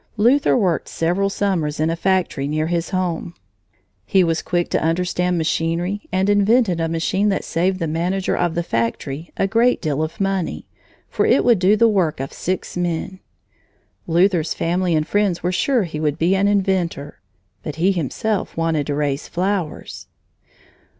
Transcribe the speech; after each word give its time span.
Luther 0.17 0.57
worked 0.57 0.87
several 0.87 1.29
summers 1.29 1.79
in 1.79 1.91
a 1.91 1.95
factory 1.95 2.47
near 2.47 2.65
his 2.65 2.89
home. 2.89 3.35
He 4.03 4.23
was 4.23 4.41
quick 4.41 4.67
to 4.69 4.81
understand 4.81 5.37
machinery 5.37 6.09
and 6.11 6.27
invented 6.27 6.79
a 6.79 6.89
machine 6.89 7.29
that 7.29 7.43
saved 7.43 7.77
the 7.77 7.85
manager 7.85 8.35
of 8.35 8.55
the 8.55 8.63
factory 8.63 9.31
a 9.37 9.45
great 9.45 9.79
deal 9.79 10.01
of 10.01 10.19
money, 10.19 10.65
for 11.07 11.27
it 11.27 11.45
would 11.45 11.59
do 11.59 11.77
the 11.77 11.87
work 11.87 12.19
of 12.19 12.33
six 12.33 12.75
men. 12.75 13.19
Luther's 14.07 14.55
family 14.55 14.95
and 14.95 15.05
friends 15.07 15.43
were 15.43 15.51
sure 15.51 15.83
he 15.83 15.99
would 15.99 16.17
be 16.17 16.35
an 16.35 16.47
inventor. 16.47 17.19
But 17.61 17.75
he 17.75 17.91
himself 17.91 18.57
wanted 18.57 18.87
to 18.87 18.95
raise 18.95 19.27
flowers. 19.27 20.07